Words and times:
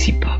Galaxy 0.00 0.12
Pop. 0.18 0.39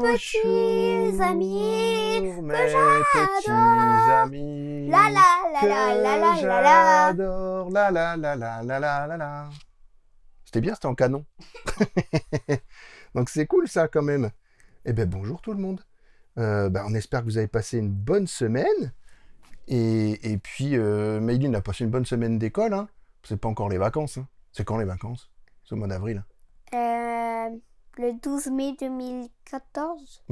Petits 0.00 1.22
amis. 1.22 2.20
mes 2.42 2.68
j'adore. 2.68 3.04
petits 3.12 3.50
amis. 3.50 4.88
La 4.88 5.10
la 5.10 5.22
la 5.52 5.68
la 5.68 5.94
la 5.94 6.16
la 6.18 6.40
que 6.40 6.46
la 6.46 6.62
la. 6.62 7.06
j'adore. 7.08 7.70
La 7.70 7.90
la 7.90 8.16
la 8.16 8.36
la 8.36 8.62
la 8.62 9.16
la. 9.16 9.48
C'était 10.44 10.60
bien, 10.60 10.74
c'était 10.74 10.86
en 10.86 10.94
canon. 10.94 11.24
Donc 13.14 13.28
c'est 13.28 13.46
cool 13.46 13.68
ça 13.68 13.88
quand 13.88 14.02
même. 14.02 14.30
Eh 14.84 14.92
ben 14.92 15.08
bonjour 15.08 15.40
tout 15.40 15.52
le 15.52 15.58
monde. 15.60 15.80
Euh, 16.38 16.68
ben, 16.70 16.84
on 16.86 16.94
espère 16.94 17.20
que 17.20 17.24
vous 17.26 17.38
avez 17.38 17.48
passé 17.48 17.78
une 17.78 17.90
bonne 17.90 18.26
semaine. 18.26 18.92
Et, 19.66 20.32
et 20.32 20.38
puis, 20.38 20.76
euh, 20.78 21.20
Mayline 21.20 21.54
a 21.56 21.60
passé 21.60 21.84
une 21.84 21.90
bonne 21.90 22.06
semaine 22.06 22.38
d'école. 22.38 22.72
Hein. 22.72 22.88
C'est 23.24 23.36
pas 23.36 23.48
encore 23.48 23.68
les 23.68 23.76
vacances. 23.78 24.18
hein. 24.18 24.26
C'est 24.52 24.64
quand 24.64 24.78
les 24.78 24.84
vacances? 24.84 25.30
C'est 25.64 25.74
au 25.74 25.76
mois 25.78 25.88
d'avril. 25.88 26.24
Euh, 26.72 27.48
le 27.98 28.12
12 28.22 28.46
mai 28.48 28.74
2014. 28.80 30.22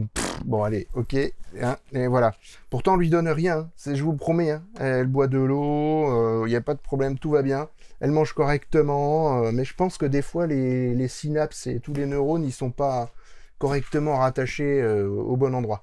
Bon, 0.45 0.62
allez, 0.62 0.87
ok. 0.95 1.15
et 1.15 2.07
voilà. 2.07 2.34
Pourtant, 2.70 2.95
on 2.95 2.97
lui 2.97 3.11
donne 3.11 3.29
rien. 3.29 3.59
hein. 3.59 3.95
Je 3.95 4.02
vous 4.02 4.15
promets. 4.15 4.51
hein. 4.52 4.62
Elle 4.79 5.07
boit 5.07 5.27
de 5.27 5.38
l'eau. 5.38 6.45
Il 6.46 6.51
n'y 6.51 6.57
a 6.57 6.60
pas 6.60 6.74
de 6.74 6.80
problème. 6.80 7.18
Tout 7.18 7.30
va 7.30 7.43
bien. 7.43 7.68
Elle 8.01 8.13
mange 8.13 8.32
correctement. 8.32 9.43
euh, 9.45 9.51
mais 9.52 9.65
je 9.65 9.74
pense 9.74 9.99
que 9.99 10.07
des 10.07 10.23
fois, 10.23 10.46
les, 10.46 11.09
synapses 11.09 11.66
et 11.66 11.80
tous 11.80 11.95
les 11.95 12.07
neurones, 12.07 12.45
ils 12.45 12.52
sont 12.52 12.71
pas 12.71 13.10
correctement 13.59 14.16
rattachés 14.19 14.80
euh, 14.82 15.09
au 15.09 15.37
bon 15.37 15.54
endroit. 15.54 15.82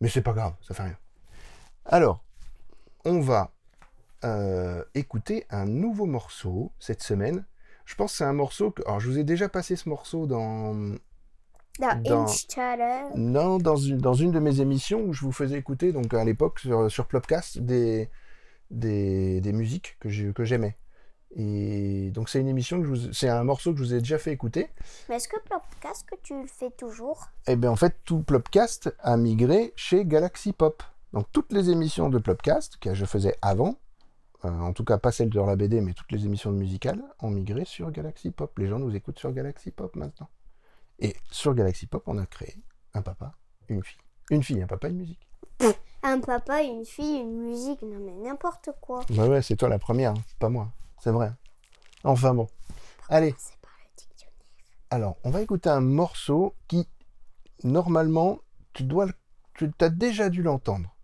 Mais 0.00 0.08
c'est 0.08 0.22
pas 0.22 0.32
grave. 0.32 0.54
Ça 0.66 0.74
fait 0.74 0.84
rien. 0.84 0.96
Alors, 1.84 2.24
on 3.04 3.20
va 3.20 3.50
euh, 4.24 4.82
écouter 4.94 5.44
un 5.50 5.66
nouveau 5.66 6.06
morceau 6.06 6.72
cette 6.78 7.02
semaine. 7.02 7.44
Je 7.84 7.94
pense 7.94 8.12
que 8.12 8.18
c'est 8.18 8.24
un 8.24 8.32
morceau 8.32 8.70
que. 8.70 8.82
Alors, 8.86 9.00
je 9.00 9.08
vous 9.10 9.18
ai 9.18 9.24
déjà 9.24 9.48
passé 9.48 9.76
ce 9.76 9.88
morceau 9.88 10.26
dans. 10.26 10.74
Dans, 11.80 12.00
Dans-. 12.02 12.26
Non, 13.16 13.58
dans 13.58 13.76
une, 13.76 13.98
dans 13.98 14.14
une 14.14 14.30
de 14.30 14.38
mes 14.38 14.60
émissions 14.60 15.00
où 15.02 15.12
je 15.12 15.22
vous 15.22 15.32
faisais 15.32 15.58
écouter, 15.58 15.92
donc 15.92 16.14
à 16.14 16.24
l'époque 16.24 16.60
sur, 16.60 16.88
sur 16.90 17.06
Plopcast, 17.06 17.58
des, 17.58 18.08
des, 18.70 19.40
des 19.40 19.52
musiques 19.52 19.96
que 20.00 20.08
j'aimais. 20.44 20.76
Et 21.36 22.10
donc 22.12 22.28
c'est 22.28 22.38
une 22.40 22.46
émission 22.46 22.78
que 22.80 22.84
je 22.86 22.90
vous- 22.90 23.12
c'est 23.12 23.28
un 23.28 23.42
morceau 23.42 23.72
que 23.72 23.78
je 23.78 23.82
vous 23.82 23.94
ai 23.94 23.98
déjà 23.98 24.18
fait 24.18 24.30
écouter. 24.30 24.70
Mais 25.08 25.16
est-ce 25.16 25.26
que 25.26 25.36
podcast 25.48 26.06
que 26.08 26.14
tu 26.22 26.40
le 26.40 26.46
fais 26.46 26.70
toujours? 26.70 27.26
Et 27.48 27.56
bien 27.56 27.72
en 27.72 27.76
fait 27.76 27.96
tout 28.04 28.22
Plopcast 28.22 28.94
a 29.00 29.16
migré 29.16 29.72
chez 29.74 30.04
Galaxy 30.04 30.52
Pop. 30.52 30.80
Donc 31.12 31.26
toutes 31.32 31.52
les 31.52 31.70
émissions 31.70 32.08
de 32.08 32.18
Plopcast 32.18 32.76
que 32.76 32.94
je 32.94 33.04
faisais 33.04 33.36
avant, 33.42 33.74
euh, 34.44 34.48
en 34.48 34.72
tout 34.72 34.84
cas 34.84 34.98
pas 34.98 35.12
celles 35.12 35.30
de 35.30 35.40
la 35.40 35.56
BD, 35.56 35.80
mais 35.80 35.94
toutes 35.94 36.12
les 36.12 36.24
émissions 36.26 36.52
musicales 36.52 37.02
ont 37.20 37.30
migré 37.30 37.64
sur 37.64 37.90
Galaxy 37.90 38.30
Pop. 38.30 38.58
Les 38.58 38.68
gens 38.68 38.78
nous 38.78 38.94
écoutent 38.94 39.18
sur 39.18 39.32
Galaxy 39.32 39.70
Pop 39.70 39.94
maintenant. 39.96 40.28
Et 40.98 41.16
sur 41.30 41.54
Galaxy 41.54 41.86
Pop, 41.86 42.02
on 42.06 42.18
a 42.18 42.26
créé 42.26 42.54
un 42.94 43.02
papa, 43.02 43.34
une 43.68 43.82
fille. 43.82 43.98
Une 44.30 44.42
fille, 44.42 44.62
un 44.62 44.66
papa, 44.66 44.88
une 44.88 44.96
musique. 44.96 45.26
Un 46.02 46.20
papa, 46.20 46.62
une 46.62 46.84
fille, 46.84 47.20
une 47.20 47.40
musique, 47.42 47.80
non 47.82 47.98
mais 47.98 48.12
n'importe 48.12 48.70
quoi. 48.80 49.00
Ouais, 49.10 49.28
ouais, 49.28 49.42
c'est 49.42 49.56
toi 49.56 49.68
la 49.68 49.78
première, 49.78 50.10
hein, 50.12 50.22
pas 50.38 50.48
moi. 50.50 50.72
C'est 51.00 51.10
vrai. 51.10 51.32
Enfin 52.04 52.34
bon. 52.34 52.46
Allez, 53.08 53.30
le 53.30 53.36
alors, 54.90 55.16
on 55.24 55.30
va 55.30 55.40
écouter 55.40 55.70
un 55.70 55.80
morceau 55.80 56.54
qui, 56.68 56.86
normalement, 57.64 58.38
tu 58.74 58.84
dois, 58.84 59.06
le- 59.06 59.12
tu 59.54 59.70
as 59.80 59.88
déjà 59.88 60.28
dû 60.28 60.42
l'entendre. 60.42 60.94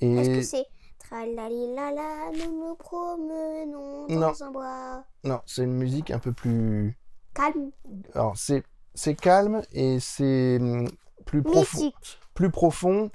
Est-ce 0.00 0.30
que 0.30 0.42
c'est 0.42 0.66
Nous 1.12 2.60
nous 2.60 2.74
promenons 2.76 4.06
dans 4.08 4.14
Non. 4.20 4.32
un 4.40 4.50
bois 4.50 5.04
non, 5.24 5.40
c'est 5.46 5.62
une 5.64 5.72
musique 5.74 6.10
un 6.10 6.18
peu 6.18 6.32
plus. 6.32 6.98
calme, 7.34 7.70
Alors, 8.14 8.36
c'est 8.36 8.62
c'est 8.94 9.14
calme 9.14 9.62
et 9.72 9.98
c'est 10.00 10.58
hum, 10.60 10.88
plus 11.24 11.42
profond, 11.42 11.78
mythique 11.78 12.18
plus 12.34 12.50
profond 12.50 13.10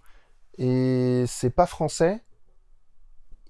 et 0.58 1.24
c'est 1.28 1.50
pas 1.52 1.66
français. 1.68 2.22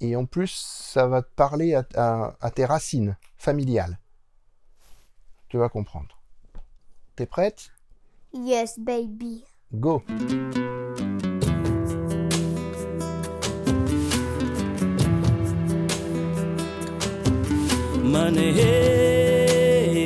Et 0.02 0.16
en 0.16 0.26
plus, 0.26 0.52
ça 0.56 1.08
va 1.08 1.22
te 1.22 1.30
parler 1.36 1.74
à, 1.76 1.86
à- 1.96 2.36
à 2.40 2.52
tes 2.52 2.66
racines 2.66 3.18
familiales. 3.38 4.00
Tu 5.50 5.58
vas 5.58 5.70
comprendre. 5.70 6.18
T'es 7.16 7.26
prête? 7.26 7.72
Yes, 8.34 8.80
baby. 8.80 9.44
Go 9.74 10.04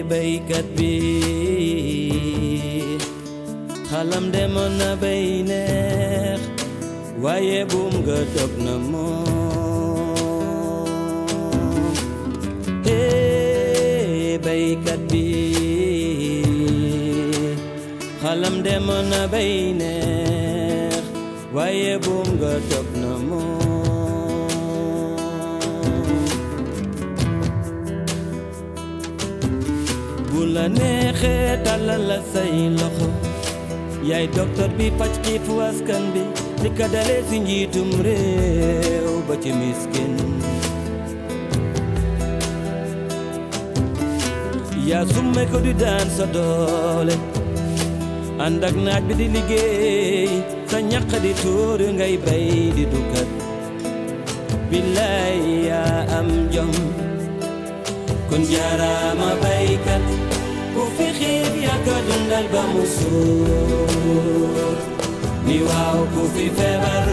baykat 0.09 0.68
bi 0.78 0.94
xalam 3.90 4.25
demoon 4.36 4.72
na 4.80 4.90
bay 5.02 5.25
neex 5.50 6.41
waaye 7.24 7.59
buum 7.72 7.94
nga 8.03 8.19
dog 8.36 8.53
na 8.66 8.75
moom 8.91 9.24
hey 12.88 14.35
baykat 14.46 15.02
bi 15.12 15.25
xalam 18.22 18.56
demoon 18.66 19.06
na 19.14 19.22
bay 19.34 19.53
neex 19.80 21.03
waaye 21.56 21.94
neexee 31.53 31.66
tàllal 31.66 32.02
la 32.08 32.18
say 32.34 32.69
loxo. 32.80 33.08
Yaay 34.09 34.28
docteur 34.36 34.69
bi 34.78 34.91
faj 34.97 35.12
xiifu 35.24 35.59
askan 35.69 36.03
bi. 36.14 36.22
Li 36.64 36.69
ko 36.78 36.86
dalee 36.94 37.24
si 37.30 37.38
njiitum 37.40 37.90
réew 38.06 39.22
ba 39.28 39.36
ci 39.44 39.52
miskin. 39.59 40.14
Yaa 44.88 45.06
summe 45.14 45.44
ko 45.52 45.58
di 45.66 45.74
daan 45.74 46.08
sa 46.18 46.25
doole. 46.25 47.16
Ànd 48.46 48.64
ak 48.64 48.75
naaj 48.85 49.03
bi 49.08 49.14
di 49.20 49.28
liggéey. 49.35 50.30
Sa 50.70 50.78
ñaq 50.80 51.12
di 51.24 51.31
tuur 51.41 51.80
ngay 51.97 52.16
bay 52.25 52.72
di 52.75 52.84
dukat. 52.91 53.30
Billaay 54.70 55.40
yaa 55.70 56.06
am 56.18 56.30
jom. 56.53 56.72
Kon 58.30 58.41
jaaraama 58.52 59.30
baykat 59.44 60.03
fikhir 60.97 61.49
ya 61.65 61.75
kadundal 61.87 62.45
ba 62.53 62.63
musur 62.73 63.87
ni 65.47 65.57
waw 65.67 65.99
ku 66.13 66.21
fi 66.33 66.45
febar 66.57 67.07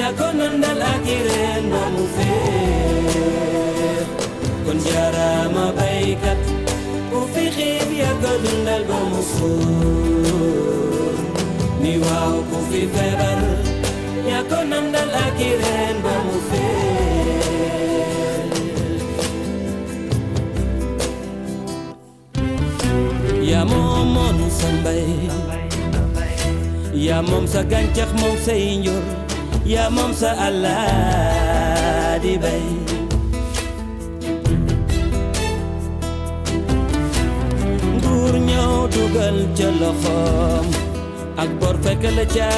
ya 0.00 0.08
kadundal 0.18 0.80
akiren 0.94 1.62
ba 1.72 1.82
mufir 1.94 4.04
kun 4.64 4.78
jara 4.86 5.30
ma 5.54 5.66
baykat 5.78 6.40
ku 7.12 7.18
fikhir 7.34 7.86
ya 8.02 8.12
kadundal 8.24 8.82
ba 8.88 8.98
musur 9.12 11.12
ni 11.82 11.92
waw 12.00 12.34
ku 12.50 12.58
fi 12.72 12.80
febar 12.94 13.40
ya 14.30 14.40
kadundal 14.50 15.10
akiren 15.26 15.96
ba 16.04 16.14
mufir 16.28 16.55
moom 24.16 24.32
moonu 24.32 24.48
sa 24.58 24.68
mbay 24.80 25.04
yaa 27.06 27.20
moom 27.28 27.44
sa 27.52 27.60
gàncax 27.70 28.10
moom 28.20 28.36
say 28.46 28.62
njur 28.80 29.04
yaa 29.72 29.88
moom 29.96 30.12
sa 30.20 30.30
àllaa 30.46 32.16
di 32.24 32.32
bay. 32.42 32.64
Nguur 37.96 38.34
ñëw 38.48 38.72
dugal 38.94 39.38
ca 39.56 39.68
loxoom 39.80 40.66
ak 41.42 41.50
bor 41.60 41.76
fekk 41.84 42.02
la 42.16 42.24
ca 42.34 42.50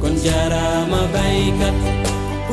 kon 0.00 0.14
jaaraama 0.24 1.00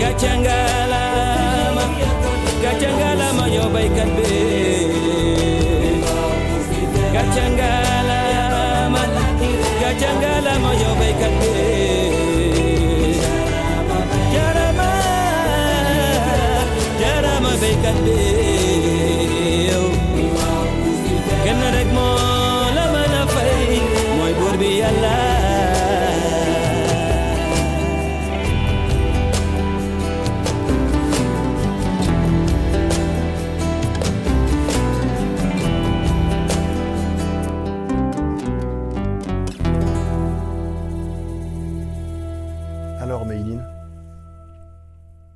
Gachangala, 0.00 1.02
Gachangala, 2.62 3.26
Mayo 3.34 3.64
Baikan 3.74 4.10
be. 4.16 4.71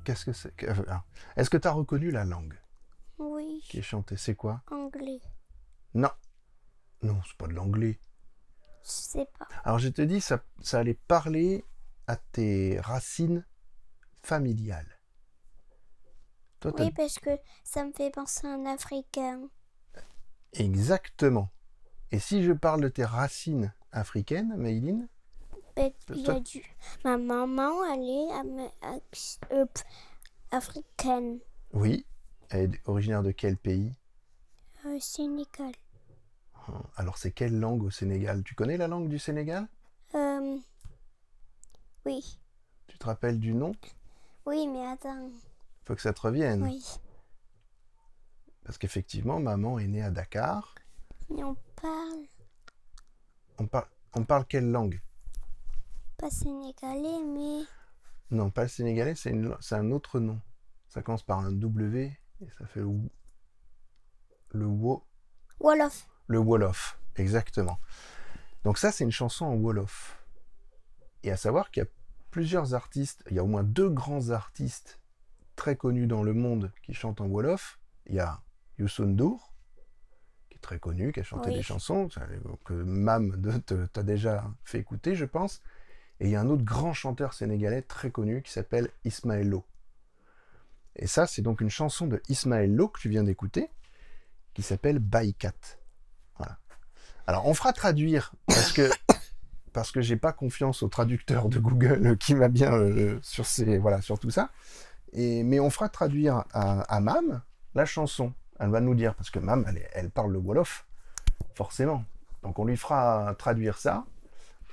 Qu'est-ce 0.07 0.25
que 0.25 0.31
c'est 0.33 0.55
que- 0.55 0.67
ah. 0.89 1.03
Est-ce 1.35 1.49
que 1.49 1.57
tu 1.57 1.67
as 1.67 1.71
reconnu 1.71 2.11
la 2.11 2.23
langue 2.23 2.57
Oui, 3.19 3.61
qui 3.67 3.79
est 3.79 3.81
chantée? 3.81 4.15
C'est 4.15 4.35
quoi? 4.35 4.61
Anglais. 4.71 5.19
Non. 5.93 6.11
Non, 7.01 7.19
c'est 7.27 7.35
pas 7.37 7.47
de 7.47 7.53
l'anglais. 7.53 7.99
Je 8.83 8.89
sais 8.89 9.27
pas. 9.37 9.47
Alors, 9.65 9.79
je 9.79 9.89
te 9.89 10.01
dis, 10.01 10.21
ça, 10.21 10.41
ça 10.61 10.79
allait 10.79 10.93
parler 11.07 11.65
à 12.07 12.15
tes 12.15 12.79
racines 12.79 13.45
familiales. 14.23 14.97
Toi, 16.61 16.71
Oui, 16.79 16.91
parce 16.91 17.19
que 17.19 17.31
ça 17.65 17.83
me 17.83 17.91
fait 17.91 18.09
penser 18.11 18.47
à 18.47 18.51
un 18.51 18.65
Africain. 18.65 19.49
Exactement. 20.53 21.49
Et 22.11 22.19
si 22.19 22.43
je 22.43 22.53
parle 22.53 22.81
de 22.81 22.87
tes 22.87 23.03
racines 23.05 23.73
africaines, 23.91 24.55
Mayline, 24.55 25.07
Ben, 25.77 25.91
il 26.15 26.23
Toi- 26.23 26.33
a 26.35 26.39
dû. 26.39 26.63
Ma 27.03 27.17
maman, 27.17 27.85
elle 27.93 28.09
est 28.09 29.53
euh, 29.53 29.65
africaine. 30.51 31.39
oui, 31.73 32.03
elle 32.49 32.73
est 32.73 32.81
originaire 32.87 33.21
de 33.21 33.29
quel 33.31 33.57
pays? 33.57 33.93
Euh, 34.85 34.99
Sénégal. 34.99 35.71
Alors, 36.95 37.17
c'est 37.19 37.31
quelle 37.31 37.59
langue 37.59 37.83
au 37.83 37.91
Sénégal? 37.91 38.43
Tu 38.43 38.55
connais 38.55 38.75
la 38.77 38.87
langue 38.87 39.07
du 39.07 39.19
Sénégal? 39.19 39.67
Euh, 40.15 40.57
oui. 42.05 42.39
Tu 42.87 42.97
te 42.97 43.05
rappelles 43.05 43.39
du 43.39 43.53
nom? 43.53 43.73
Oui, 44.47 44.67
mais 44.67 44.85
attends. 44.85 45.29
Faut 45.85 45.93
que 45.95 46.01
ça 46.01 46.11
te 46.11 46.21
revienne. 46.21 46.63
Oui. 46.63 46.83
Parce 48.63 48.77
qu'effectivement, 48.79 49.39
maman 49.39 49.77
est 49.79 49.87
née 49.87 50.01
à 50.01 50.09
Dakar. 50.09 50.73
Mais 51.29 51.43
on 51.43 51.55
parle 51.79 52.25
On, 53.59 53.67
par- 53.67 53.89
on 54.15 54.23
parle 54.25 54.45
quelle 54.45 54.69
langue? 54.71 54.99
Pas 56.17 56.29
sénégalais, 56.29 57.23
mais. 57.25 57.63
Non, 58.31 58.49
pas 58.51 58.63
le 58.63 58.69
sénégalais, 58.69 59.15
c'est 59.15 59.29
une 59.31 59.49
la- 59.49 59.57
c'est 59.61 59.75
un 59.75 59.91
autre 59.91 60.19
nom. 60.19 60.41
Ça 60.89 61.01
commence 61.01 61.23
par 61.23 61.39
un 61.39 61.51
W 61.51 62.11
et 62.41 62.49
ça 62.57 62.65
fait 62.65 62.79
le, 62.81 62.89
le 64.51 64.65
wo, 64.65 65.05
Wolof. 65.59 66.07
le 66.27 66.39
Wolof, 66.39 66.99
exactement. 67.15 67.79
Donc 68.63 68.77
ça, 68.77 68.91
c'est 68.91 69.03
une 69.03 69.11
chanson 69.11 69.45
en 69.45 69.55
Wolof. 69.55 70.23
Et 71.23 71.31
à 71.31 71.37
savoir 71.37 71.71
qu'il 71.71 71.83
y 71.83 71.85
a 71.85 71.89
plusieurs 72.31 72.73
artistes, 72.73 73.23
il 73.29 73.35
y 73.35 73.39
a 73.39 73.43
au 73.43 73.47
moins 73.47 73.63
deux 73.63 73.89
grands 73.89 74.29
artistes 74.29 74.99
très 75.55 75.75
connus 75.75 76.07
dans 76.07 76.23
le 76.23 76.33
monde 76.33 76.71
qui 76.83 76.93
chantent 76.93 77.21
en 77.21 77.27
Wolof. 77.27 77.79
Il 78.07 78.15
y 78.15 78.19
a 78.19 78.41
Youssou 78.77 79.05
N'Dour, 79.05 79.53
qui 80.49 80.55
est 80.57 80.61
très 80.61 80.79
connu, 80.79 81.11
qui 81.11 81.19
a 81.19 81.23
chanté 81.23 81.49
Oui. 81.49 81.55
des 81.57 81.63
chansons, 81.63 82.07
que 82.63 82.73
Mam 82.73 83.35
de- 83.41 83.57
te- 83.57 83.85
t'a 83.87 84.03
déjà 84.03 84.45
fait 84.63 84.79
écouter, 84.79 85.15
je 85.15 85.25
pense. 85.25 85.61
Et 86.19 86.25
il 86.25 86.31
y 86.31 86.35
a 86.35 86.41
un 86.41 86.49
autre 86.49 86.63
grand 86.63 86.93
chanteur 86.93 87.33
sénégalais 87.33 87.81
très 87.81 88.09
connu 88.09 88.41
qui 88.41 88.51
s'appelle 88.51 88.89
Ismaël. 89.05 89.55
Et 90.95 91.07
ça, 91.07 91.27
c'est 91.27 91.41
donc 91.41 91.61
une 91.61 91.69
chanson 91.69 92.07
de 92.07 92.21
Ismaël 92.27 92.75
que 92.91 92.99
tu 92.99 93.09
viens 93.09 93.23
d'écouter, 93.23 93.69
qui 94.53 94.63
s'appelle 94.63 94.99
Baïkat. 94.99 95.53
Voilà. 96.37 96.57
Alors, 97.27 97.47
on 97.47 97.53
fera 97.53 97.71
traduire, 97.71 98.33
parce 98.47 98.71
que 98.71 98.89
parce 99.73 99.91
que 99.91 100.01
j'ai 100.01 100.15
pas 100.17 100.33
confiance 100.33 100.81
au 100.81 100.87
traducteur 100.87 101.49
de 101.49 101.59
Google 101.59 102.17
qui 102.17 102.33
va 102.33 102.47
bien 102.47 102.73
euh, 102.73 103.19
sur 103.21 103.45
ces 103.45 103.77
voilà 103.77 104.01
sur 104.01 104.17
tout 104.17 104.31
ça. 104.31 104.49
Et 105.13 105.43
mais 105.43 105.59
on 105.59 105.69
fera 105.69 105.87
traduire 105.87 106.45
à, 106.51 106.81
à 106.81 106.99
Mam 106.99 107.43
la 107.75 107.85
chanson. 107.85 108.33
Elle 108.59 108.71
va 108.71 108.81
nous 108.81 108.95
dire 108.95 109.13
parce 109.13 109.29
que 109.29 109.37
Mam 109.37 109.65
elle, 109.67 109.87
elle 109.93 110.09
parle 110.09 110.31
le 110.31 110.39
wolof 110.39 110.87
forcément. 111.53 112.03
Donc 112.41 112.57
on 112.57 112.65
lui 112.65 112.75
fera 112.75 113.35
traduire 113.37 113.77
ça 113.77 114.05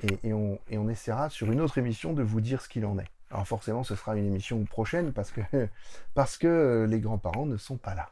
et, 0.02 0.28
et 0.28 0.32
on, 0.32 0.58
et 0.68 0.78
on 0.78 0.88
essaiera 0.88 1.30
sur 1.30 1.50
une 1.50 1.60
autre 1.60 1.78
émission 1.78 2.12
de 2.12 2.22
vous 2.22 2.40
dire 2.40 2.60
ce 2.60 2.68
qu'il 2.68 2.84
en 2.86 2.98
est. 2.98 3.08
Alors 3.30 3.46
forcément 3.46 3.82
ce 3.82 3.96
sera 3.96 4.16
une 4.16 4.26
émission 4.26 4.64
prochaine 4.64 5.12
parce 5.12 5.30
que 5.30 5.40
parce 6.14 6.36
que 6.36 6.46
euh, 6.46 6.86
les 6.86 7.00
grands-parents 7.00 7.46
ne 7.46 7.56
sont 7.56 7.76
pas 7.76 7.94
là 7.94 8.10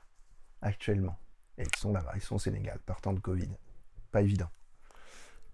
actuellement. 0.63 1.17
Et 1.59 1.65
ils 1.65 1.79
sont 1.79 1.93
là-bas, 1.93 2.13
ils 2.15 2.23
sont 2.23 2.37
au 2.37 2.41
Sénégal, 2.41 2.79
partant 2.87 3.13
de 3.13 3.21
Covid. 3.21 3.51
Pas 4.11 4.23
évident. 4.23 4.49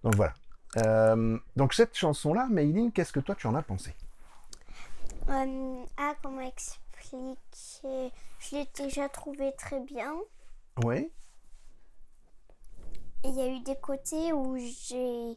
Donc 0.04 0.14
voilà. 0.14 0.34
Euh, 0.76 1.38
donc 1.56 1.74
cette 1.74 1.96
chanson-là, 1.96 2.46
Mayline, 2.50 2.92
qu'est-ce 2.92 3.12
que 3.12 3.20
toi 3.20 3.34
tu 3.34 3.46
en 3.46 3.54
as 3.54 3.62
pensé? 3.62 3.94
Euh, 5.28 5.84
ah, 5.96 6.14
comment 6.22 6.40
expliquer? 6.40 7.36
Je 8.40 8.56
l'ai 8.56 8.68
déjà 8.74 9.08
trouvé 9.08 9.52
très 9.58 9.80
bien. 9.80 10.14
Oui. 10.84 11.10
Il 13.24 13.34
y 13.34 13.42
a 13.42 13.48
eu 13.48 13.60
des 13.60 13.76
côtés 13.76 14.32
où 14.32 14.56
j'ai 14.56 15.36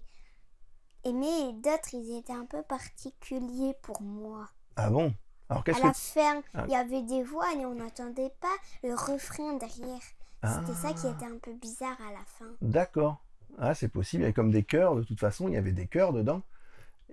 et 1.04 1.54
d'autres, 1.54 1.94
ils 1.94 2.18
étaient 2.18 2.34
un 2.34 2.46
peu 2.46 2.62
particuliers 2.62 3.76
pour 3.82 4.02
moi. 4.02 4.48
Ah 4.76 4.90
bon? 4.90 5.14
Alors 5.50 5.62
À 5.62 5.64
qu'est-ce 5.66 5.84
la 5.84 5.92
que 5.92 5.98
fin, 5.98 6.42
Ah. 6.54 6.64
il 6.68 6.72
y 6.72 6.76
avait 6.76 7.02
des 7.02 7.24
voix 7.24 7.52
et 7.54 7.66
on 7.66 7.76
n'entendait 7.76 8.32
pas 8.40 8.56
le 8.84 8.94
refrain 8.94 9.54
derrière. 9.56 10.00
C'était 10.44 10.74
ça 10.74 10.94
qui 10.94 11.08
Ah. 11.08 11.12
était 11.12 11.26
un 11.32 11.38
peu 11.42 11.54
bizarre 11.54 11.98
à 12.02 12.12
la 12.12 12.24
fin. 12.26 12.46
D'accord. 12.62 13.22
Ah, 13.60 13.76
c'est 13.76 13.90
possible. 13.90 14.22
Il 14.22 14.24
y 14.24 14.26
avait 14.28 14.34
comme 14.34 14.52
des 14.52 14.64
chœurs. 14.64 14.96
De 14.96 15.04
toute 15.04 15.20
façon, 15.20 15.48
il 15.50 15.54
y 15.54 15.58
avait 15.58 15.74
des 15.74 15.88
chœurs 15.88 16.14
dedans 16.14 16.42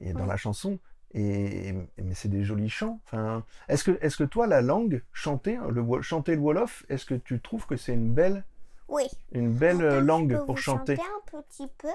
et 0.01 0.13
dans 0.13 0.21
Ouais. 0.21 0.27
la 0.27 0.37
chanson. 0.37 0.79
Et, 1.15 1.73
mais 1.97 2.15
c'est 2.15 2.29
des 2.29 2.45
jolis 2.45 2.69
chants. 2.71 3.01
Enfin, 3.07 3.43
est-ce 3.69 3.83
que, 3.85 3.99
est-ce 4.03 4.17
que 4.17 4.25
toi, 4.25 4.47
la 4.47 4.61
langue 4.63 5.03
chanter, 5.13 5.57
hein, 5.57 5.69
le 5.71 6.03
chanter 6.03 6.37
le 6.37 6.41
wolof, 6.41 6.85
est-ce 6.91 7.07
que 7.07 7.15
tu 7.15 7.41
trouves 7.41 7.67
que 7.67 7.77
c'est 7.77 7.95
une 7.95 8.13
belle, 8.13 8.45
Oui. 8.89 9.05
une 9.33 9.53
belle 9.53 9.83
euh, 9.83 10.01
langue 10.01 10.39
pour 10.47 10.59
chanter? 10.59 10.97
chanter 10.97 11.09
un 11.37 11.43
petit 11.43 11.67
peu? 11.79 11.89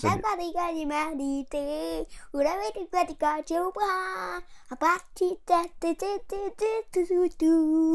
Ça... 0.00 0.08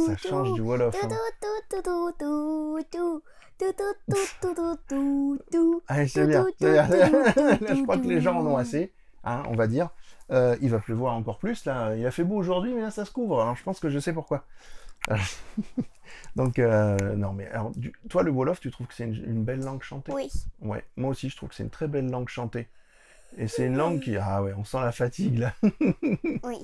ça 0.07 0.17
change 0.17 0.53
du 0.53 0.61
Wolof. 0.61 0.95
Hein. 0.95 1.07
Allez, 5.87 6.07
c'est 6.07 6.25
bien. 6.25 6.47
bien. 6.59 6.87
je 6.89 7.83
crois 7.83 7.97
que 7.97 8.07
les 8.07 8.21
gens 8.21 8.39
en 8.39 8.45
ont 8.47 8.57
assez 8.57 8.91
hein, 9.23 9.43
on 9.49 9.55
va 9.55 9.67
dire. 9.67 9.89
Euh, 10.31 10.55
il 10.61 10.69
va 10.69 10.79
pleuvoir 10.79 11.15
encore 11.15 11.39
plus, 11.39 11.65
là. 11.65 11.95
Il 11.95 12.05
a 12.05 12.11
fait 12.11 12.23
beau 12.23 12.35
aujourd'hui, 12.35 12.73
mais 12.73 12.81
là, 12.81 12.91
ça 12.91 13.05
se 13.05 13.11
couvre. 13.11 13.41
Alors, 13.41 13.55
je 13.55 13.63
pense 13.63 13.79
que 13.79 13.89
je 13.89 13.99
sais 13.99 14.13
pourquoi. 14.13 14.45
Donc, 16.35 16.59
euh, 16.59 17.15
non, 17.15 17.33
mais 17.33 17.47
alors, 17.49 17.71
du- 17.71 17.93
toi, 18.09 18.23
le 18.23 18.31
Wolof, 18.31 18.59
tu 18.59 18.71
trouves 18.71 18.87
que 18.87 18.93
c'est 18.93 19.05
une, 19.05 19.15
une 19.15 19.43
belle 19.43 19.61
langue 19.61 19.81
chantée? 19.81 20.11
Oui, 20.13 20.29
Ouais, 20.61 20.85
moi 20.95 21.09
aussi, 21.11 21.29
je 21.29 21.35
trouve 21.35 21.49
que 21.49 21.55
c'est 21.55 21.63
une 21.63 21.69
très 21.69 21.87
belle 21.87 22.09
langue 22.09 22.29
chantée. 22.29 22.67
Et 23.37 23.47
c'est 23.47 23.67
une 23.67 23.77
langue 23.77 24.01
qui... 24.01 24.17
Ah 24.17 24.43
ouais, 24.43 24.53
on 24.57 24.63
sent 24.65 24.79
la 24.81 24.91
fatigue, 24.91 25.39
là. 25.39 25.53
oui. 26.43 26.57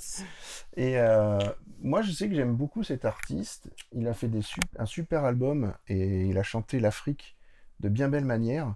Et 0.75 0.99
euh, 0.99 1.39
moi, 1.81 2.01
je 2.01 2.11
sais 2.11 2.27
que 2.27 2.35
j'aime 2.35 2.55
beaucoup 2.55 2.83
cet 2.83 3.05
artiste. 3.05 3.69
Il 3.93 4.07
a 4.07 4.13
fait 4.13 4.27
des 4.27 4.41
un 4.77 4.85
super 4.85 5.23
album 5.25 5.73
et 5.87 6.25
il 6.25 6.37
a 6.37 6.43
chanté 6.43 6.79
l'Afrique 6.79 7.37
de 7.79 7.89
bien 7.89 8.09
belle 8.09 8.25
manière. 8.25 8.75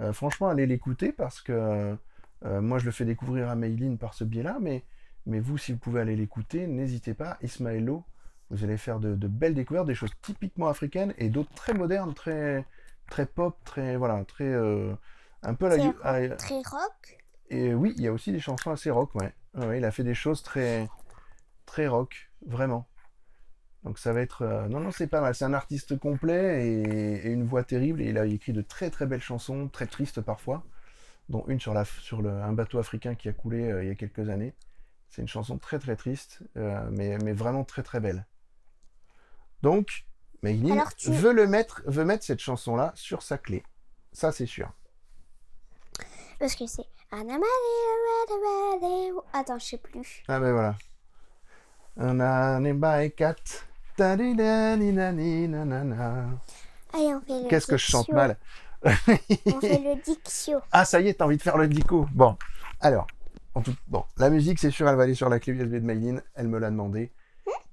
Euh, 0.00 0.12
franchement, 0.12 0.48
allez 0.48 0.66
l'écouter 0.66 1.12
parce 1.12 1.40
que 1.40 1.96
euh, 2.44 2.60
moi, 2.60 2.78
je 2.78 2.84
le 2.86 2.90
fais 2.90 3.04
découvrir 3.04 3.48
à 3.50 3.54
Mayline 3.54 3.98
par 3.98 4.14
ce 4.14 4.24
biais-là. 4.24 4.58
Mais, 4.60 4.84
mais 5.26 5.40
vous, 5.40 5.58
si 5.58 5.72
vous 5.72 5.78
pouvez 5.78 6.00
aller 6.00 6.16
l'écouter, 6.16 6.66
n'hésitez 6.66 7.14
pas. 7.14 7.36
Ismaëlo, 7.42 8.04
vous 8.50 8.64
allez 8.64 8.76
faire 8.76 8.98
de, 9.00 9.14
de 9.14 9.28
belles 9.28 9.54
découvertes, 9.54 9.86
des 9.86 9.94
choses 9.94 10.12
typiquement 10.22 10.68
africaines 10.68 11.14
et 11.18 11.28
d'autres 11.28 11.52
très 11.54 11.74
modernes, 11.74 12.14
très, 12.14 12.64
très 13.10 13.26
pop, 13.26 13.56
très. 13.64 13.96
Voilà, 13.96 14.24
très. 14.24 14.44
euh, 14.44 14.92
un 15.42 15.54
peu 15.54 15.68
la. 15.68 15.76
Très 16.36 16.56
rock? 16.56 17.18
et 17.50 17.74
oui, 17.74 17.94
il 17.96 18.02
y 18.04 18.08
a 18.08 18.12
aussi 18.12 18.30
des 18.32 18.38
chansons 18.40 18.70
assez 18.70 18.90
rock, 18.90 19.12
ouais, 19.16 19.32
il 19.76 19.84
a 19.84 19.90
fait 19.90 20.04
des 20.04 20.14
choses 20.14 20.42
très, 20.42 20.88
très 21.66 21.88
rock, 21.88 22.30
vraiment. 22.46 22.86
Donc 23.82 23.98
ça 23.98 24.12
va 24.12 24.20
être... 24.20 24.42
euh, 24.42 24.68
Non, 24.68 24.78
non, 24.80 24.90
c'est 24.90 25.06
pas 25.06 25.20
mal. 25.20 25.34
C'est 25.34 25.46
un 25.46 25.54
artiste 25.54 25.98
complet 25.98 26.66
et, 26.66 27.26
et 27.26 27.30
une 27.32 27.44
voix 27.44 27.64
terrible. 27.64 28.02
Et 28.02 28.10
il 28.10 28.18
a 28.18 28.26
écrit 28.26 28.52
de 28.52 28.60
très, 28.62 28.90
très 28.90 29.06
belles 29.06 29.22
chansons, 29.22 29.68
très 29.68 29.86
tristes 29.86 30.20
parfois, 30.20 30.62
dont 31.30 31.44
une 31.46 31.60
sur, 31.60 31.72
la, 31.72 31.84
sur 31.84 32.20
le, 32.20 32.30
un 32.30 32.52
bateau 32.52 32.78
africain 32.78 33.14
qui 33.14 33.28
a 33.28 33.32
coulé 33.32 33.70
euh, 33.70 33.84
il 33.84 33.88
y 33.88 33.92
a 33.92 33.94
quelques 33.94 34.28
années. 34.28 34.52
C'est 35.08 35.22
une 35.22 35.28
chanson 35.28 35.58
très, 35.58 35.78
très 35.78 35.96
triste, 35.96 36.40
euh, 36.56 36.86
mais, 36.90 37.16
mais 37.18 37.32
vraiment 37.32 37.64
très, 37.64 37.82
très 37.82 38.00
belle. 38.00 38.26
Donc, 39.62 40.04
Alors, 40.72 40.94
tu- 40.94 41.10
veut, 41.10 41.32
le 41.32 41.46
mettre, 41.46 41.82
veut 41.86 42.04
mettre 42.04 42.24
cette 42.24 42.40
chanson-là 42.40 42.92
sur 42.94 43.22
sa 43.22 43.38
clé. 43.38 43.62
Ça, 44.12 44.32
c'est 44.32 44.46
sûr. 44.46 44.70
Parce 46.38 46.54
que 46.56 46.66
c'est. 46.66 46.86
Attends, 49.32 49.58
je 49.58 49.64
sais 49.64 49.78
plus. 49.78 50.22
Ah 50.28 50.40
ben 50.40 50.52
voilà. 50.52 50.76
Allez, 56.92 57.14
on 57.14 57.20
fait 57.20 57.42
le 57.42 57.48
Qu'est-ce 57.48 57.66
que 57.66 57.76
je 57.76 57.86
chante 57.86 58.08
mal. 58.10 58.38
On 58.84 59.60
fait 59.60 59.78
le 59.78 60.02
dictio. 60.02 60.58
Ah 60.72 60.84
ça 60.84 61.00
y 61.00 61.08
est, 61.08 61.14
t'as 61.14 61.26
envie 61.26 61.36
de 61.36 61.42
faire 61.42 61.58
le 61.58 61.68
dico. 61.68 62.06
Bon, 62.12 62.36
alors, 62.80 63.06
en 63.54 63.60
tout... 63.60 63.74
bon, 63.88 64.04
la 64.16 64.30
musique 64.30 64.58
c'est 64.58 64.70
sûr, 64.70 64.88
elle 64.88 64.96
va 64.96 65.02
aller 65.02 65.14
sur 65.14 65.28
la 65.28 65.38
clé 65.38 65.52
USB 65.52 65.74
de 65.74 65.80
Maylin. 65.80 66.20
Elle 66.34 66.48
me 66.48 66.58
l'a 66.58 66.70
demandé. 66.70 67.12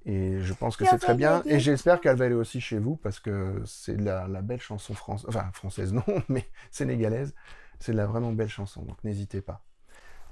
Et 0.04 0.38
je 0.40 0.54
pense 0.54 0.76
que 0.76 0.84
c'est 0.84 0.98
très 0.98 1.14
bien. 1.14 1.42
Et 1.44 1.60
j'espère 1.60 2.00
qu'elle 2.00 2.16
va 2.16 2.24
aller 2.24 2.34
aussi 2.34 2.60
chez 2.60 2.78
vous 2.78 2.96
parce 2.96 3.20
que 3.20 3.62
c'est 3.66 3.96
de 3.96 4.04
la, 4.04 4.26
la 4.26 4.42
belle 4.42 4.60
chanson 4.60 4.94
française. 4.94 5.26
Enfin, 5.28 5.50
française 5.52 5.92
non, 5.94 6.04
mais 6.28 6.48
sénégalaise. 6.70 7.34
C'est 7.78 7.92
de 7.92 7.96
la 7.96 8.06
vraiment 8.06 8.32
belle 8.32 8.48
chanson. 8.48 8.82
Donc 8.82 9.02
n'hésitez 9.04 9.40
pas. 9.40 9.62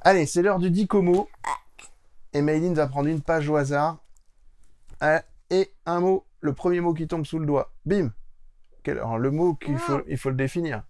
Allez, 0.03 0.27
c'est 0.27 0.43
l'heure 0.43 0.59
du 0.59 0.71
dicomo. 0.71 1.29
Et 2.33 2.43
Maylin 2.43 2.75
va 2.75 2.87
prendre 2.87 3.09
une 3.09 3.21
page 3.21 3.49
au 3.49 3.57
hasard. 3.57 3.99
Et 5.51 5.73
un 5.85 6.01
mot, 6.01 6.25
le 6.41 6.53
premier 6.53 6.81
mot 6.81 6.93
qui 6.93 7.07
tombe 7.07 7.25
sous 7.25 7.39
le 7.39 7.47
doigt. 7.47 7.73
Bim 7.85 8.13
Quel- 8.87 8.99
alors, 8.99 9.19
Le 9.19 9.33
mot 9.33 9.57
qu'il 9.57 9.77
faut, 9.79 10.01
il 10.07 10.17
faut 10.17 10.31
le 10.31 10.37
définir. 10.37 10.85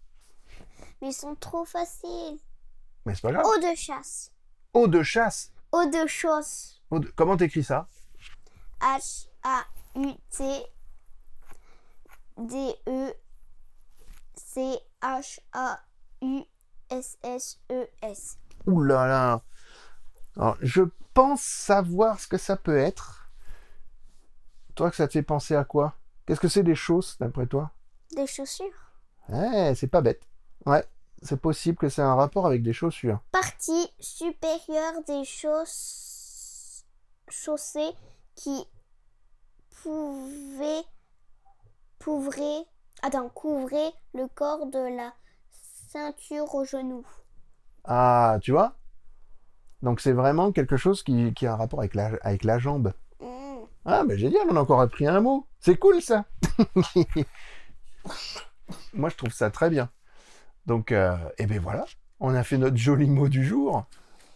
Mais 1.00 1.08
ils 1.08 1.12
sont 1.14 1.34
trop 1.34 1.64
faciles. 1.64 2.38
Mais 3.06 3.14
c'est 3.14 3.22
pas 3.22 3.32
grave. 3.32 3.46
Eau 3.46 3.56
de 3.58 3.74
chasse. 3.74 4.34
Eau 4.74 4.86
de 4.86 5.02
chasse. 5.02 5.50
Eau 5.72 5.86
de 5.86 6.06
chasse. 6.06 6.82
De- 6.90 7.10
Comment 7.16 7.38
t'écris 7.38 7.64
ça? 7.64 7.88
H-A-U-T 8.82 10.66
D-E 12.36 13.14
C-H-A-U-S-S-E-S. 17.14 18.38
Ouh 18.66 18.82
là 18.82 19.06
là 19.06 19.42
Alors, 20.36 20.56
je 20.60 20.82
pense 21.14 21.40
savoir 21.42 22.20
ce 22.20 22.26
que 22.26 22.36
ça 22.38 22.56
peut 22.56 22.76
être. 22.76 23.30
Toi, 24.74 24.90
que 24.90 24.96
ça 24.96 25.06
te 25.08 25.12
fait 25.14 25.22
penser 25.22 25.54
à 25.54 25.64
quoi? 25.64 25.94
Qu'est-ce 26.26 26.40
que 26.40 26.48
c'est 26.48 26.62
des 26.62 26.74
choses, 26.74 27.16
d'après 27.18 27.46
toi? 27.46 27.70
Des 28.14 28.26
chaussures. 28.26 28.66
Ouais, 29.28 29.74
c'est 29.74 29.88
pas 29.88 30.00
bête. 30.00 30.22
Ouais, 30.64 30.84
c'est 31.22 31.40
possible 31.40 31.78
que 31.78 31.88
c'est 31.88 32.02
un 32.02 32.14
rapport 32.14 32.46
avec 32.46 32.62
des 32.62 32.72
chaussures. 32.72 33.20
Partie 33.32 33.90
supérieure 33.98 35.02
des 35.06 35.24
chausses... 35.24 36.84
chaussées 37.28 37.92
qui 38.34 38.66
pouvaient... 39.82 40.84
Couvrir... 42.02 42.64
Attends, 43.02 43.28
couvrir 43.30 43.90
le 44.14 44.28
corps 44.28 44.66
de 44.66 44.96
la 44.96 45.12
ceinture 45.88 46.54
au 46.54 46.64
genou. 46.64 47.04
Ah, 47.84 48.38
tu 48.42 48.52
vois? 48.52 48.76
Donc 49.82 50.00
c'est 50.00 50.12
vraiment 50.12 50.52
quelque 50.52 50.76
chose 50.76 51.02
qui, 51.02 51.34
qui 51.34 51.46
a 51.46 51.54
un 51.54 51.56
rapport 51.56 51.80
avec 51.80 51.94
la, 51.94 52.12
avec 52.22 52.44
la 52.44 52.58
jambe. 52.58 52.92
Mm. 53.20 53.58
Ah, 53.84 54.04
mais 54.04 54.18
génial, 54.18 54.46
on 54.50 54.56
a 54.56 54.60
encore 54.60 54.80
appris 54.80 55.06
un 55.06 55.20
mot. 55.20 55.46
C'est 55.60 55.76
cool 55.76 56.00
ça. 56.00 56.24
Moi, 58.92 59.08
je 59.10 59.16
trouve 59.16 59.32
ça 59.32 59.50
très 59.50 59.70
bien. 59.70 59.90
Donc, 60.66 60.90
euh, 60.92 61.16
et 61.38 61.46
ben 61.46 61.60
voilà, 61.60 61.84
on 62.20 62.34
a 62.34 62.42
fait 62.42 62.58
notre 62.58 62.76
joli 62.76 63.08
mot 63.08 63.28
du 63.28 63.44
jour. 63.44 63.84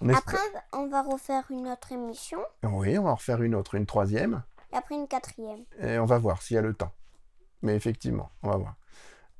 On 0.00 0.08
Après, 0.10 0.38
on 0.72 0.88
va 0.88 1.02
refaire 1.02 1.44
une 1.50 1.68
autre 1.68 1.92
émission. 1.92 2.38
Oui, 2.62 2.96
on 2.98 3.02
va 3.04 3.10
en 3.10 3.14
refaire 3.16 3.42
une 3.42 3.54
autre, 3.54 3.74
une 3.74 3.86
troisième, 3.86 4.42
Et 4.72 4.76
après 4.76 4.94
une 4.94 5.08
quatrième. 5.08 5.64
et 5.80 5.98
on 5.98 6.06
va 6.06 6.18
voir 6.18 6.40
s'il 6.42 6.54
y 6.54 6.58
a 6.58 6.62
le 6.62 6.72
temps. 6.74 6.92
Mais 7.62 7.74
effectivement, 7.74 8.30
on 8.42 8.48
va 8.50 8.56
voir. 8.56 8.74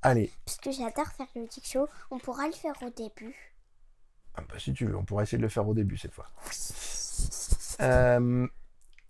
Allez, 0.03 0.31
Parce 0.45 0.59
que 0.59 0.71
j'adore 0.71 1.07
faire 1.09 1.29
le 1.37 1.47
dick 1.47 1.67
show. 1.67 1.87
On 2.11 2.19
pourra 2.19 2.47
le 2.47 2.53
faire 2.53 2.75
au 2.83 2.91
début. 2.91 3.55
ah 4.35 4.43
bah, 4.49 4.59
si 4.59 4.73
tu 4.75 4.87
veux, 4.87 4.97
on 4.97 5.05
pourra 5.05 5.23
essayer 5.23 5.39
de 5.39 5.43
le 5.43 5.49
faire 5.49 5.67
au 5.69 5.75
début 5.75 5.97
cette 5.97 6.13
fois. 6.15 6.27
Euh, 7.81 8.47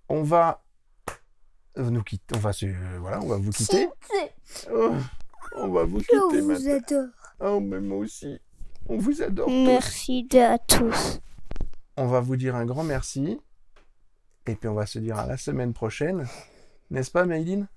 on 0.08 0.22
va 0.22 0.62
nous 1.88 2.02
quitter. 2.02 2.36
On 2.36 2.40
va 2.40 2.52
se, 2.52 2.66
voilà, 2.98 3.20
on 3.20 3.26
va 3.26 3.36
vous 3.36 3.50
quitter. 3.50 3.88
Oh, 4.72 4.94
on 5.56 5.68
va 5.68 5.84
vous 5.84 5.98
quitter 5.98 6.16
Je 6.32 6.40
vous 6.40 6.68
adore. 6.68 7.08
Oh, 7.40 7.60
mais 7.60 7.80
moi 7.80 7.98
aussi. 7.98 8.38
On 8.88 8.98
vous 8.98 9.22
adore 9.22 9.46
tous. 9.46 9.66
Merci 9.66 10.28
à 10.36 10.58
tous. 10.58 11.20
On 11.96 12.06
va 12.06 12.20
vous 12.20 12.36
dire 12.36 12.56
un 12.56 12.66
grand 12.66 12.84
merci. 12.84 13.40
Et 14.46 14.54
puis 14.54 14.68
on 14.68 14.74
va 14.74 14.86
se 14.86 14.98
dire 14.98 15.18
à 15.18 15.26
la 15.26 15.36
semaine 15.36 15.72
prochaine. 15.72 16.26
N'est-ce 16.90 17.10
pas, 17.10 17.24
Mayline 17.24 17.68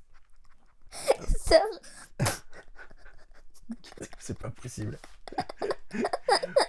C'est 4.19 4.37
pas 4.37 4.49
possible. 4.49 4.97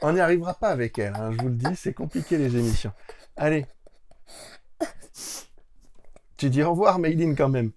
On 0.03 0.12
n'y 0.12 0.21
arrivera 0.21 0.55
pas 0.55 0.69
avec 0.69 0.99
elle, 0.99 1.14
hein, 1.14 1.33
je 1.33 1.38
vous 1.38 1.49
le 1.49 1.55
dis, 1.55 1.76
c'est 1.76 1.95
compliqué 1.95 2.37
les 2.37 2.57
émissions. 2.57 2.93
Allez. 3.37 3.67
Tu 6.37 6.50
dis 6.50 6.62
au 6.62 6.71
revoir, 6.71 6.99
Mayline, 6.99 7.37
quand 7.37 7.49
même. 7.49 7.71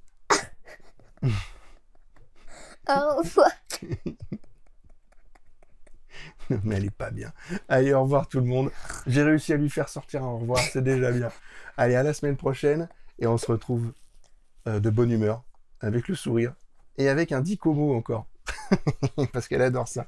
Au 2.89 3.17
revoir. 3.17 3.51
Mais 6.63 6.77
elle 6.77 6.85
est 6.85 6.89
pas 6.89 7.11
bien. 7.11 7.33
Allez, 7.67 7.93
au 7.93 8.03
revoir 8.03 8.27
tout 8.27 8.39
le 8.39 8.45
monde. 8.45 8.71
J'ai 9.05 9.23
réussi 9.23 9.53
à 9.53 9.57
lui 9.57 9.69
faire 9.69 9.89
sortir 9.89 10.23
un 10.23 10.27
au 10.27 10.37
revoir, 10.37 10.59
c'est 10.59 10.83
déjà 10.83 11.11
bien. 11.11 11.29
Allez, 11.75 11.95
à 11.95 12.03
la 12.03 12.13
semaine 12.13 12.37
prochaine 12.37 12.87
et 13.19 13.27
on 13.27 13.37
se 13.37 13.51
retrouve 13.51 13.91
euh, 14.67 14.79
de 14.79 14.89
bonne 14.89 15.11
humeur, 15.11 15.43
avec 15.81 16.07
le 16.07 16.15
sourire 16.15 16.53
et 16.97 17.09
avec 17.09 17.31
un 17.31 17.41
dicomo 17.41 17.95
encore. 17.95 18.27
Parce 19.33 19.47
qu'elle 19.47 19.61
adore 19.61 19.87
ça. 19.87 20.07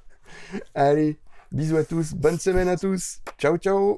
Allez, 0.73 1.19
bisous 1.51 1.77
à 1.77 1.83
tous, 1.83 2.13
bonne 2.13 2.39
semaine 2.39 2.69
à 2.69 2.77
tous. 2.77 3.19
Ciao, 3.37 3.57
ciao. 3.57 3.97